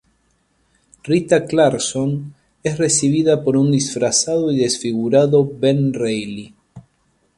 [1.03, 6.55] Rita Clarkson es recibida por un disfrazado y desfigurado Ben Reilly.